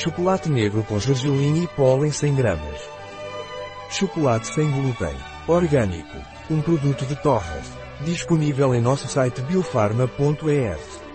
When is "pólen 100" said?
1.68-2.34